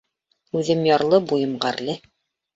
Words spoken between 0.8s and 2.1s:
ярлы, буйым ғәрле.